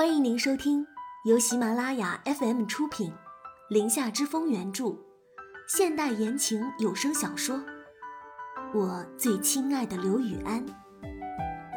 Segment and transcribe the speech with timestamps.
[0.00, 0.86] 欢迎您收听
[1.26, 3.10] 由喜马拉雅 FM 出品，
[3.68, 4.96] 《林下之风》原著，
[5.68, 7.58] 现代言情有声小说
[8.72, 10.66] 《我最亲爱的刘雨安》。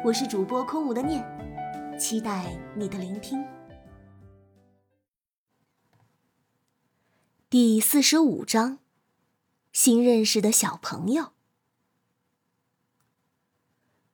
[0.02, 1.22] 我是主播空无的念，
[2.00, 3.44] 期待你的聆听。
[7.50, 8.78] 第四十五章，
[9.70, 11.32] 新认识的小朋友。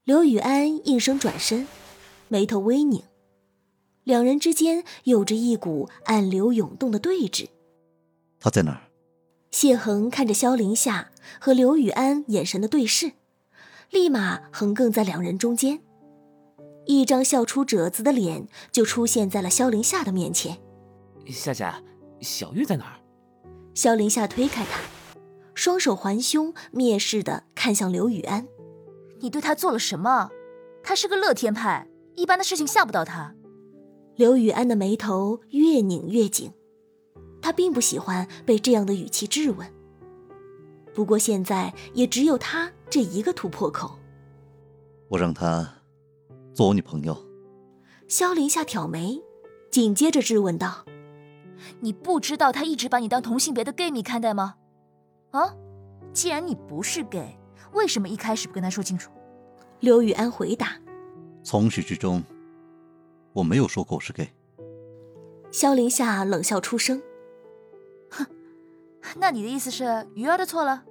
[0.03, 1.69] 刘雨安应声转身，
[2.27, 3.05] 眉头微拧，
[4.05, 7.49] 两人之间有着一股暗流涌动的对峙。
[8.39, 8.81] 他在哪儿？
[9.51, 11.11] 谢恒看着萧凌夏
[11.41, 13.13] 和刘雨安眼神的对视，
[13.91, 15.81] 立马横亘在两人中间，
[16.87, 20.59] 一张笑出褶子的脸就出现在了萧凌夏的面前。
[21.27, 21.83] 夏夏，
[22.21, 22.97] 小玉在哪儿？
[23.75, 24.81] 萧凌夏推开他，
[25.55, 28.47] 双手环胸，蔑视的看向刘雨安。
[29.21, 30.31] 你对他做了什么？
[30.83, 33.35] 他是个乐天派，一般的事情吓不到他。
[34.21, 36.53] 刘雨安的眉头越拧越紧，
[37.41, 39.67] 他并不喜欢被这样的语气质问。
[40.93, 43.99] 不过现在也只有他这一个突破口。
[45.09, 45.67] 我让他
[46.53, 47.17] 做我女朋友。
[48.09, 49.23] 萧凌夏挑眉，
[49.71, 50.85] 紧接着质问道
[51.81, 54.57] ：“你不知道他一直把你当同性别的 gay 蜜看待吗？
[55.31, 55.57] 啊，
[56.13, 57.39] 既然你不是 gay。”
[57.73, 59.11] 为什么一开始不跟他说清楚？
[59.79, 60.79] 刘雨安回答
[61.43, 62.23] ：“从始至终，
[63.33, 64.31] 我没有说过我是 gay。”
[65.53, 67.03] 萧凌夏冷笑出声
[68.11, 68.27] ：“哼，
[69.17, 70.85] 那你的意思是鱼儿的错了？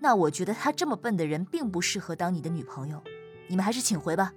[0.00, 3.02] 那我觉得他这么笨的人并不适合当你的女朋友，
[3.48, 4.34] 你们还是请回吧。”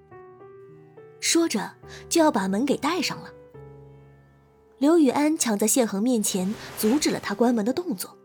[1.20, 1.72] 说着
[2.10, 3.30] 就要把门给带上了。
[4.78, 8.18] 刘雨安抢在谢恒面前阻止了他关门的动作，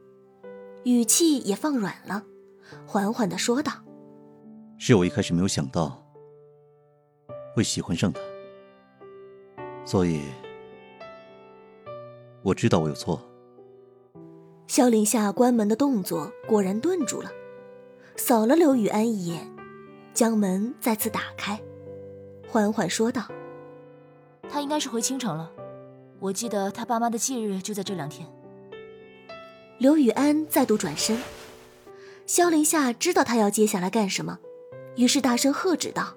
[0.85, 2.25] 语气也放软了。
[2.85, 3.73] 缓缓的说道
[4.79, 6.05] ：“是我一开始没有想到
[7.55, 8.21] 会喜欢上他，
[9.89, 10.21] 所以
[12.43, 13.19] 我知道我有错。”
[14.69, 17.31] 萧凌夏关门的动作果然顿住了，
[18.15, 19.51] 扫了刘雨安一眼，
[20.13, 21.59] 将门再次打开，
[22.47, 23.27] 缓缓说道
[24.51, 25.51] ：“他应该是回青城了，
[26.21, 28.29] 我记得他爸妈的忌日就在这两天。”
[29.79, 31.19] 刘雨安再度转身。
[32.27, 34.39] 萧凌夏知道他要接下来干什么，
[34.97, 36.15] 于是大声喝止道：“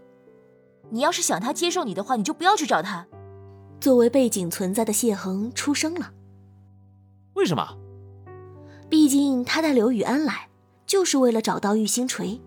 [0.91, 3.07] 你要是想他接受你的话，你就不要去找他。”
[3.81, 6.13] 作为背景存在的谢恒出声了
[7.33, 7.75] ：“为什么？
[8.87, 10.49] 毕竟他带刘雨安来，
[10.85, 12.39] 就是为了找到玉星锤。”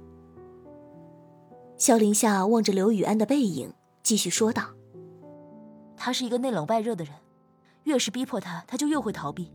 [1.76, 3.74] 萧凌夏望着刘雨安的背影，
[4.04, 4.62] 继续说道
[5.98, 7.12] ：“他是一个内冷外热的人，
[7.82, 9.50] 越是逼迫他，他就越会逃避。”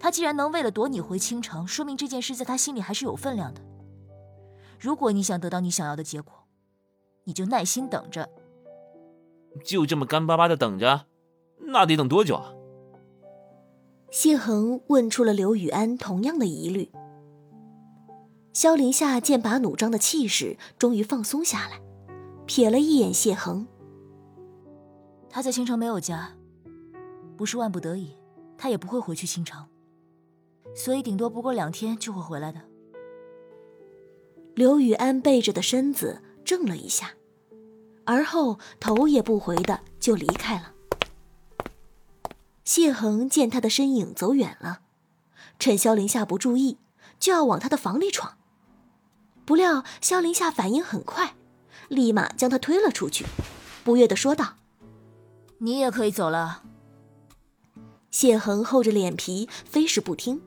[0.00, 3.60] 他既然能为了躲你回青城，说明这件事在他心里还是有分量的。
[4.80, 6.34] 如果你想得到你想要的结果，
[7.22, 8.28] 你就耐心等着。
[9.64, 11.06] 就这么干巴巴的等着，
[11.58, 12.52] 那得等多久啊？
[14.10, 16.90] 谢恒问出了刘雨安同样的疑虑。
[18.54, 21.80] 萧林夏剑拔弩张的气势终于放松下来，
[22.46, 23.66] 瞥了一眼谢恒。
[25.28, 26.32] 他在青城没有家，
[27.36, 28.16] 不是万不得已，
[28.56, 29.66] 他也不会回去青城。
[30.74, 32.60] 所以顶多不过两天就会回来的。
[34.54, 37.12] 刘雨安背着的身子怔了一下，
[38.08, 40.72] 而后头也不回的就离开了。
[42.64, 44.80] 谢恒见他的身影走远了，
[45.58, 46.78] 趁萧凌夏不注意，
[47.20, 48.38] 就要往他的房里闯。
[49.44, 51.34] 不料萧凌夏反应很快，
[51.88, 53.26] 立马将他推了出去，
[53.84, 54.54] 不悦的说道
[55.60, 56.62] ：“你也可以走了。”
[58.10, 60.40] 谢恒厚着脸皮，非是不听。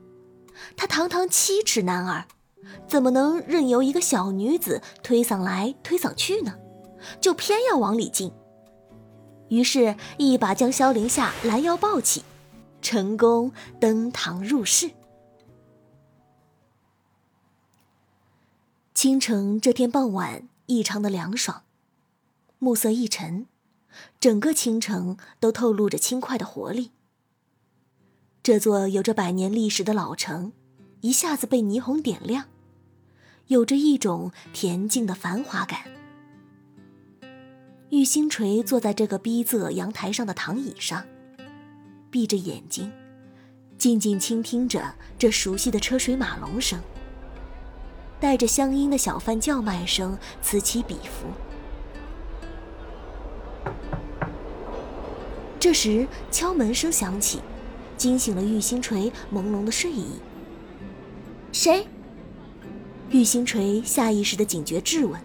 [0.76, 2.26] 他堂堂七尺男儿，
[2.88, 6.58] 怎么能任由一个小女子推搡来推搡去呢？
[7.20, 8.32] 就偏要往里进。
[9.48, 12.24] 于是，一把将萧凌夏拦腰抱起，
[12.80, 14.90] 成功登堂入室。
[18.94, 21.64] 清晨这天傍晚异常的凉爽，
[22.58, 23.46] 暮色一沉，
[24.20, 26.92] 整个清城都透露着轻快的活力。
[28.42, 30.52] 这座有着百年历史的老城，
[31.00, 32.46] 一下子被霓虹点亮，
[33.48, 36.01] 有着一种恬静的繁华感。
[37.92, 41.04] 玉星锤坐在这个逼仄阳台上的躺椅上，
[42.10, 42.90] 闭着眼睛，
[43.76, 46.80] 静静倾听着这熟悉的车水马龙声，
[48.18, 51.26] 带着乡音的小贩叫卖声此起彼伏。
[55.60, 57.40] 这时，敲门声响起。
[57.98, 60.06] 惊醒了玉星锤朦胧的睡意。
[61.52, 61.86] 谁？
[63.10, 65.20] 玉星锤下意识的警觉质问。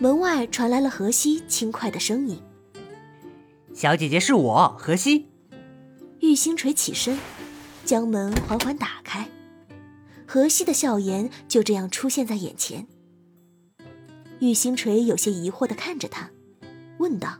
[0.00, 2.40] 门外传来了荷西轻快的声音
[3.74, 5.26] ：“小姐姐是我荷西。
[6.20, 7.18] 玉星锤起身，
[7.84, 9.28] 将门缓缓打开，
[10.24, 12.86] 荷西的笑颜就这样出现在眼前。
[14.38, 16.30] 玉星锤有些疑惑的看着他，
[16.98, 17.38] 问道：“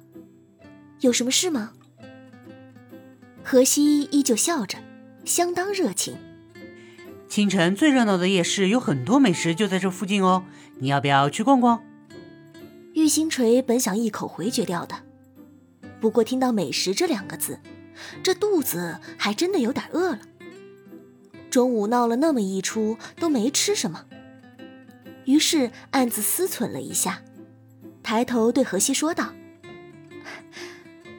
[1.01, 1.75] 有什么事吗？”
[3.45, 4.79] 荷西依旧笑着，
[5.25, 6.17] 相当热情。
[7.29, 10.45] 清晨最热闹的夜市有很多美食，就在这附近哦。
[10.81, 11.85] 你要不要去逛逛？
[13.09, 14.97] 星锤本想一口回绝掉的，
[16.01, 17.59] 不过听到“美食”这两个字，
[18.23, 20.21] 这肚子还真的有点饿了。
[21.51, 24.05] 中午闹了那么一出，都没吃什么。
[25.25, 27.23] 于是暗自思忖了一下，
[28.03, 29.33] 抬头对何西说道：“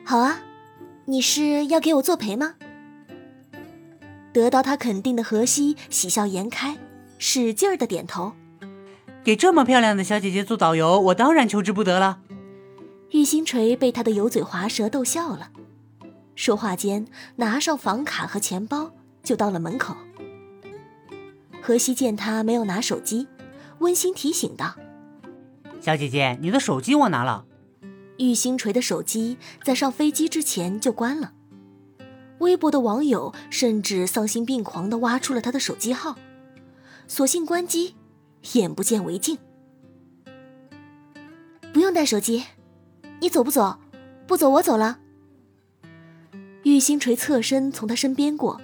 [0.06, 0.42] 好啊，
[1.06, 2.56] 你是要给我作陪吗？”
[4.32, 6.78] 得到他肯定的荷西喜笑颜开，
[7.18, 8.34] 使劲儿的点头。
[9.30, 12.22] 给这么漂亮的小姐姐做导游，我当然求之不得了。
[13.12, 15.52] 玉星锤被他的油嘴滑舌逗笑了，
[16.34, 17.06] 说话间
[17.36, 18.92] 拿上房卡和钱包
[19.22, 19.96] 就到了门口。
[21.62, 23.28] 何西见他没有拿手机。
[23.78, 24.74] 温馨提醒道
[25.80, 27.46] ：“小姐姐，你的手机我拿了。”
[28.18, 31.34] 玉星锤的手机在上飞机之前就关了。
[32.40, 36.16] 微博的网友甚至丧心病狂地挖出了他的手机号，
[37.08, 37.94] 索性关机，
[38.54, 39.38] 眼不见为净。
[41.72, 42.46] 不用带手机，
[43.20, 43.80] 你走不走？
[44.28, 45.00] 不走我走了。
[46.64, 48.60] 玉星锤侧身从他身边过，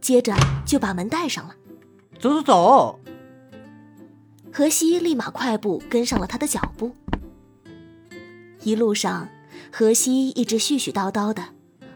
[0.00, 0.34] 接着
[0.64, 1.54] 就把门带上了。
[2.18, 3.00] 走走走。
[4.52, 6.94] 何西立马快步跟上了他的脚步。
[8.62, 9.28] 一路上，
[9.72, 11.42] 何西一直絮絮叨叨的，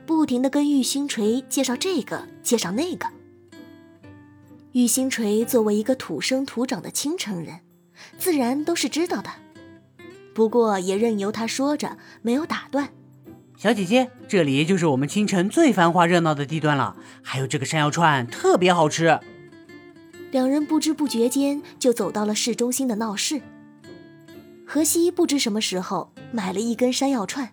[0.04, 3.08] 不停的跟玉星锤介绍这个，介绍那个。
[4.78, 7.62] 玉星锤作为一个土生土长的青城人，
[8.16, 9.28] 自然都是知道的，
[10.32, 12.90] 不过也任由他说着，没有打断。
[13.56, 19.18] 小姐姐，这里就是我们青城最繁华热闹的地段了，还有这个山药串特别好吃。
[20.30, 23.42] 两人不知不觉间就走到了市中心的闹市。
[24.64, 27.50] 何西不知什么时候买了一根山药串，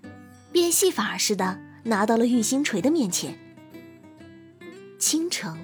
[0.51, 3.35] 变戏法似的拿到了玉星锤的面前。
[4.99, 5.57] 青城，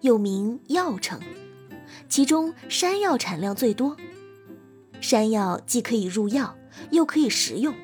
[0.00, 1.20] 又名药城，
[2.08, 3.96] 其中山药产量最多。
[5.00, 6.56] 山药既可以入药，
[6.90, 7.74] 又可以食用。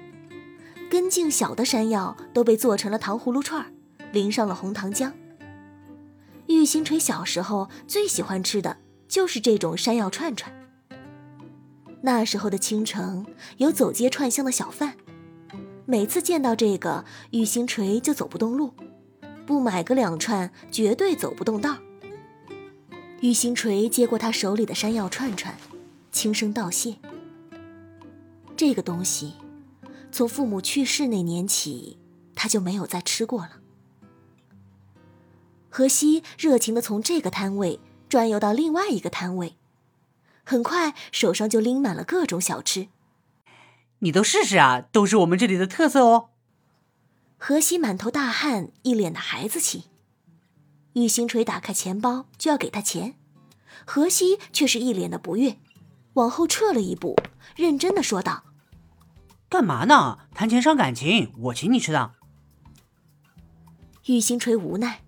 [0.90, 3.72] 根茎小的山药都被做成了糖葫芦串，
[4.12, 5.12] 淋上了红糖浆。
[6.46, 8.76] 玉星锤小时候最喜欢吃的
[9.08, 10.52] 就是这种山药串串。
[12.02, 13.26] 那时候的青城
[13.56, 14.94] 有走街串巷的小贩，
[15.86, 18.74] 每次见到这个，玉星锤就走不动路，
[19.46, 21.78] 不买个两串绝对走不动道。
[23.24, 25.56] 玉星锤接过他手里的山药串串，
[26.12, 26.96] 轻声道谢。
[28.54, 29.32] 这个东西，
[30.12, 31.96] 从父母去世那年起，
[32.34, 33.52] 他就没有再吃过了。
[35.70, 37.80] 荷西热情的从这个摊位
[38.10, 39.56] 转悠到另外一个摊位，
[40.44, 42.88] 很快手上就拎满了各种小吃。
[44.00, 46.28] 你都试试啊，都是我们这里的特色哦。
[47.38, 49.84] 荷西满头大汗，一脸的孩子气。
[50.94, 53.14] 玉星锤打开钱包就要给他钱，
[53.84, 55.58] 荷西却是一脸的不悦，
[56.14, 57.16] 往后撤了一步，
[57.54, 58.44] 认真的说道
[59.48, 60.18] ：“干嘛呢？
[60.34, 62.12] 谈钱伤感情，我请你吃的。”
[64.06, 65.02] 玉星锤无奈。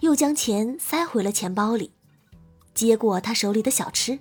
[0.00, 1.92] 又将钱塞回了钱包里，
[2.74, 4.18] 接过他手里的小吃。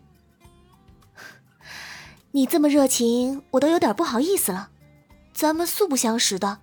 [2.30, 4.70] 你这么热情，我都有点不好意思了。
[5.34, 6.60] 咱们素不相识的，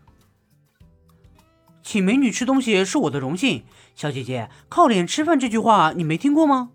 [1.82, 3.64] 请美女吃东西是我的荣幸。
[3.98, 6.70] 小姐姐，靠脸吃饭这句话你没听过吗？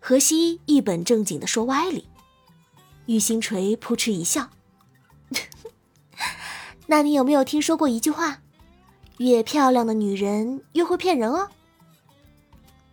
[0.00, 2.08] 何西一本正经的说歪理，
[3.06, 4.50] 玉星锤扑哧一笑。
[6.88, 8.38] 那你有没有听说过一句话？
[9.18, 11.48] 越漂亮的女人越会骗人哦。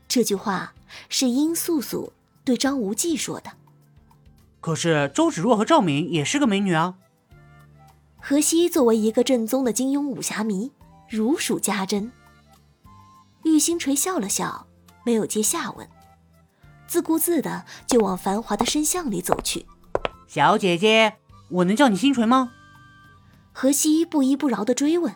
[0.07, 0.75] 这句话
[1.09, 3.51] 是殷素素对张无忌说的。
[4.61, 6.93] 可是周芷若和赵敏也是个美女啊。
[8.19, 10.71] 何西作为一个正宗的金庸武侠迷，
[11.09, 12.11] 如数家珍。
[13.43, 14.67] 玉星锤笑了笑，
[15.05, 15.87] 没有接下文，
[16.87, 19.65] 自顾自的就往繁华的深巷里走去。
[20.27, 21.17] 小姐姐，
[21.49, 22.53] 我能叫你星锤吗？
[23.51, 25.15] 何西不依不饶的追问。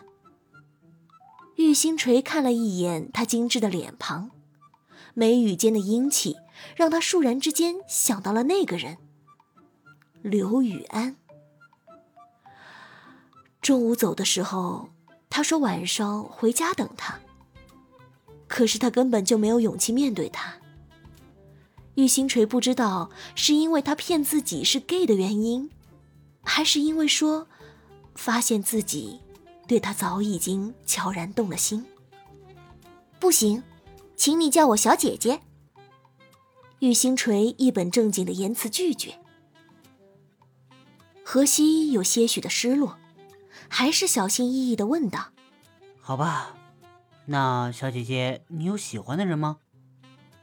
[1.56, 4.30] 玉星锤看了一眼他精致的脸庞，
[5.14, 6.36] 眉宇间的英气
[6.76, 8.98] 让他倏然之间想到了那个人——
[10.22, 11.16] 刘雨安。
[13.60, 14.90] 中午走的时候，
[15.28, 17.18] 他说晚上回家等他，
[18.48, 20.54] 可是他根本就没有勇气面对他。
[21.94, 25.70] 玉星锤不知道是因为他骗自己是 gay 的原因，
[26.42, 27.46] 还是因为说
[28.14, 29.20] 发现自己
[29.66, 31.84] 对他早已经悄然动了心。
[33.20, 33.62] 不行，
[34.16, 35.40] 请你叫我小姐姐。
[36.78, 39.18] 玉星锤一本正经的言辞拒绝。
[41.24, 42.96] 荷西有些许的失落，
[43.68, 45.32] 还是小心翼翼的问道
[46.00, 46.54] ：“好吧，
[47.30, 49.58] 那小姐姐，你有喜欢的人吗？”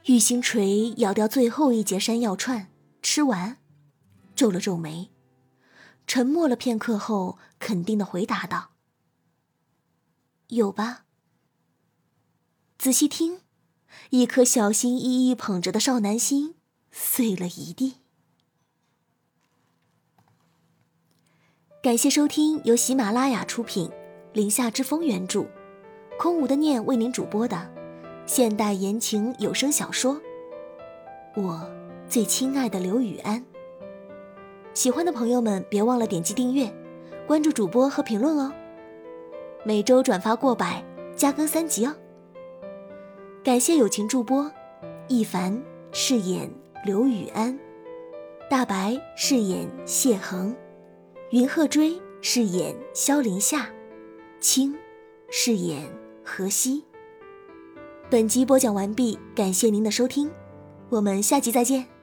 [0.06, 2.68] 玉星锤咬掉最后一节山药串，
[3.02, 3.58] 吃完，
[4.36, 5.10] 皱了皱眉，
[6.06, 8.70] 沉默了片刻后，肯定的回答道
[10.48, 11.04] ：“有吧。”
[12.78, 13.40] 仔细听，
[14.10, 16.54] 一颗小心翼翼捧着的少男心
[16.92, 17.96] 碎了一地。
[21.82, 23.88] 感谢收听由喜马拉雅出品，
[24.32, 25.48] 《林下之风》原著，
[26.18, 27.70] 空无的念为您主播的
[28.24, 30.14] 现代言情有声小说
[31.40, 31.70] 《我
[32.08, 33.38] 最亲爱的刘雨安》。
[34.72, 36.72] 喜欢的朋友们别忘了点击订阅、
[37.26, 38.52] 关注主播和评论哦。
[39.64, 40.82] 每周转发过百，
[41.14, 41.94] 加更三集哦。
[43.44, 44.50] 感谢友情助播，
[45.08, 46.50] 一凡饰演
[46.84, 47.58] 刘雨安，
[48.50, 50.56] 大白饰演谢恒，
[51.30, 53.68] 云鹤追饰演萧林夏，
[54.40, 54.74] 青
[55.30, 55.84] 饰演
[56.26, 56.84] 荷西。
[58.10, 60.28] 本集播讲完毕，感谢您的收听，
[60.88, 61.95] 我们下集再见。